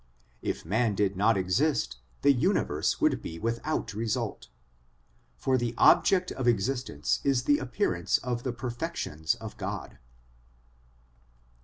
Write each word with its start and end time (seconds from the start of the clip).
If 0.41 0.65
man 0.65 0.95
did 0.95 1.15
not 1.15 1.37
exist, 1.37 1.97
the 2.23 2.31
universe 2.33 2.99
would 2.99 3.21
be 3.21 3.37
without 3.37 3.93
result, 3.93 4.47
for 5.37 5.59
the 5.59 5.75
object 5.77 6.31
of 6.31 6.47
existence 6.47 7.19
is 7.23 7.43
the 7.43 7.59
appearance 7.59 8.17
of 8.17 8.41
the 8.41 8.51
perfections 8.51 9.35
of 9.35 9.57
God. 9.57 9.99